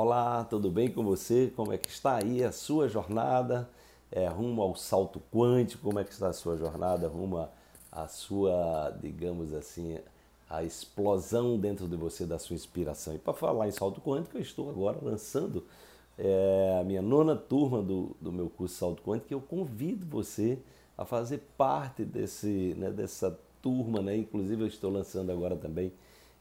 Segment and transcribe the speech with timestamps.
[0.00, 1.52] Olá, tudo bem com você?
[1.56, 3.68] Como é que está aí a sua jornada
[4.12, 5.82] é, rumo ao salto quântico?
[5.82, 7.48] Como é que está a sua jornada rumo
[7.90, 9.98] à sua, digamos assim,
[10.48, 13.12] a explosão dentro de você da sua inspiração?
[13.16, 15.64] E para falar em salto quântico, eu estou agora lançando
[16.16, 20.60] é, a minha nona turma do, do meu curso Salto Quântico, que eu convido você
[20.96, 24.16] a fazer parte desse, né, dessa turma, né?
[24.16, 25.92] Inclusive eu estou lançando agora também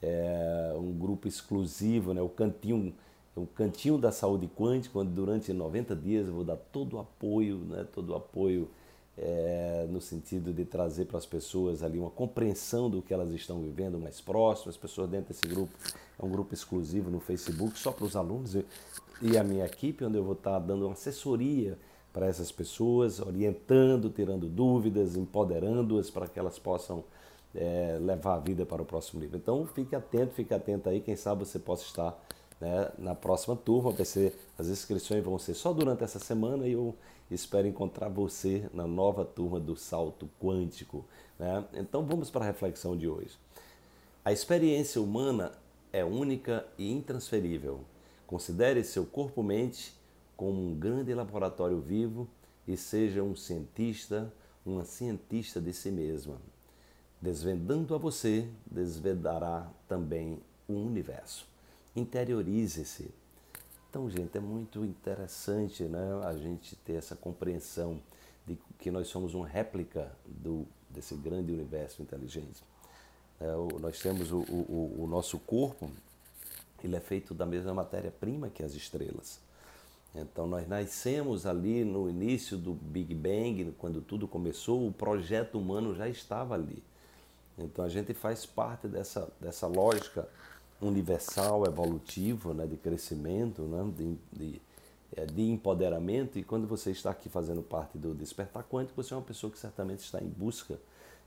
[0.00, 2.22] é, um grupo exclusivo, né?
[2.22, 2.94] O Cantinho,
[3.34, 7.58] o Cantinho da Saúde Quântica, onde durante 90 dias eu vou dar todo o apoio,
[7.58, 7.86] né?
[7.92, 8.68] Todo o apoio
[9.16, 13.60] é, no sentido de trazer para as pessoas ali uma compreensão do que elas estão
[13.60, 15.72] vivendo mais próximas, as pessoas dentro desse grupo,
[16.18, 18.56] é um grupo exclusivo no Facebook, só para os alunos
[19.22, 21.78] e a minha equipe, onde eu vou estar dando uma assessoria
[22.12, 27.04] para essas pessoas, orientando, tirando dúvidas, empoderando-as para que elas possam
[27.54, 29.38] é, levar a vida para o próximo nível.
[29.38, 32.18] Então fique atento, fique atento aí, quem sabe você possa estar
[32.60, 33.90] né, na próxima turma.
[33.90, 36.94] Vai ser, as inscrições vão ser só durante essa semana e eu
[37.30, 41.04] espero encontrar você na nova turma do Salto Quântico.
[41.38, 41.64] Né?
[41.74, 43.38] Então vamos para a reflexão de hoje.
[44.24, 45.52] A experiência humana
[45.92, 47.80] é única e intransferível.
[48.26, 49.94] Considere seu corpo-mente
[50.36, 52.28] como um grande laboratório vivo
[52.66, 54.32] e seja um cientista,
[54.64, 56.36] uma cientista de si mesma.
[57.20, 60.38] Desvendando a você, desvendará também
[60.68, 61.49] o universo.
[61.94, 63.10] Interiorize-se.
[63.88, 68.00] Então, gente, é muito interessante né, a gente ter essa compreensão
[68.46, 72.62] de que nós somos uma réplica do, desse grande universo inteligente.
[73.40, 75.90] É, o, nós temos o, o, o nosso corpo,
[76.82, 79.40] ele é feito da mesma matéria-prima que as estrelas.
[80.14, 85.94] Então nós nascemos ali no início do Big Bang, quando tudo começou, o projeto humano
[85.94, 86.82] já estava ali.
[87.58, 90.28] Então a gente faz parte dessa, dessa lógica
[90.80, 94.62] universal, evolutiva, né, de crescimento, né, de, de,
[95.16, 96.38] é, de empoderamento.
[96.38, 99.58] E quando você está aqui fazendo parte do Despertar Quântico, você é uma pessoa que
[99.58, 100.78] certamente está em busca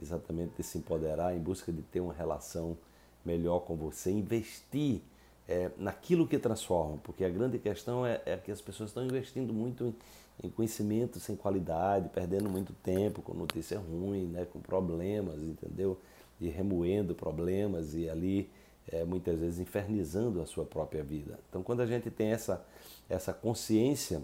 [0.00, 2.76] exatamente de se empoderar, em busca de ter uma relação
[3.24, 5.00] melhor com você, investir
[5.48, 9.52] é, naquilo que transforma, porque a grande questão é, é que as pessoas estão investindo
[9.52, 15.40] muito em, em, conhecimento sem qualidade, perdendo muito tempo com notícia ruim, né, com problemas,
[15.42, 15.98] entendeu?
[16.40, 18.50] E remoendo problemas e ali
[18.90, 21.38] é, muitas vezes infernizando a sua própria vida.
[21.48, 22.64] Então, quando a gente tem essa,
[23.08, 24.22] essa consciência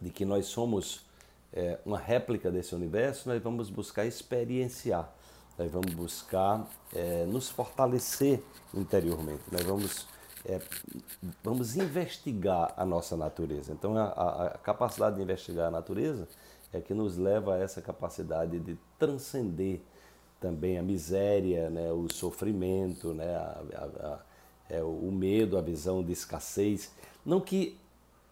[0.00, 1.04] de que nós somos
[1.52, 5.12] é, uma réplica desse universo, nós vamos buscar experienciar,
[5.58, 8.42] nós vamos buscar é, nos fortalecer
[8.74, 10.06] interiormente, nós vamos
[10.44, 10.60] é,
[11.42, 13.72] vamos investigar a nossa natureza.
[13.72, 16.28] Então, a, a, a, capacidade de investigar a natureza
[16.72, 19.80] é que nos leva a essa capacidade de transcender
[20.42, 24.18] também a miséria, né, o sofrimento, né, a,
[24.68, 26.90] é, o medo, a visão de escassez.
[27.24, 27.78] Não que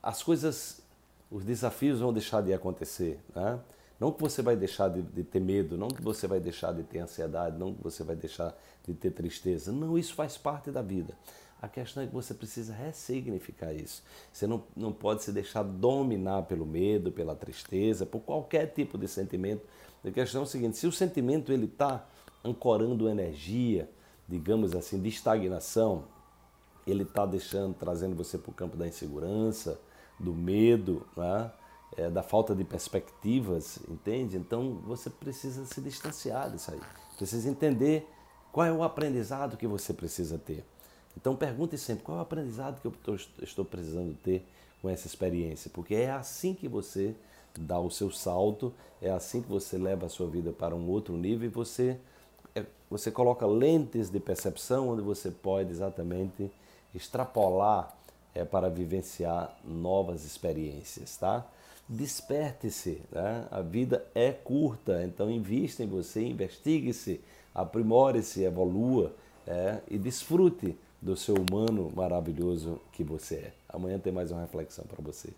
[0.02, 0.82] as coisas,
[1.30, 3.60] os desafios vão deixar de acontecer, né?
[4.00, 6.82] Não que você vai deixar de, de, ter medo, não que você vai deixar de
[6.82, 9.70] ter ansiedade, não que você vai deixar de ter tristeza.
[9.70, 11.14] Não, isso faz parte da vida.
[11.60, 14.02] A questão é que você precisa ressignificar isso.
[14.32, 19.06] Você não, não pode se deixar dominar pelo medo, pela tristeza, por qualquer tipo de
[19.06, 19.62] sentimento.
[20.04, 22.06] A questão é o seguinte: se o sentimento ele está
[22.42, 23.90] ancorando energia,
[24.26, 26.04] digamos assim, de estagnação,
[26.86, 29.78] ele está deixando, trazendo você para o campo da insegurança,
[30.18, 31.50] do medo, né?
[31.96, 34.36] é, da falta de perspectivas, entende?
[34.36, 36.80] Então você precisa se distanciar disso aí.
[37.16, 38.08] Precisa entender
[38.52, 40.64] qual é o aprendizado que você precisa ter.
[41.16, 44.44] Então pergunte sempre qual é o aprendizado que eu estou precisando ter
[44.80, 47.14] com essa experiência, porque é assim que você
[47.58, 48.72] dá o seu salto,
[49.02, 51.98] é assim que você leva a sua vida para um outro nível e você,
[52.54, 56.50] é, você coloca lentes de percepção onde você pode exatamente
[56.94, 57.94] extrapolar
[58.34, 61.46] é, para vivenciar novas experiências, tá?
[61.88, 63.48] Desperte-se, né?
[63.50, 67.20] a vida é curta, então invista em você, investigue-se,
[67.52, 69.12] aprimore-se, evolua
[69.44, 73.52] é, e desfrute do seu humano maravilhoso que você é.
[73.68, 75.30] Amanhã tem mais uma reflexão para você.